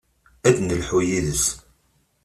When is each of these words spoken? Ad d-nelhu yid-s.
Ad 0.47 0.53
d-nelhu 0.57 0.99
yid-s. 1.09 1.43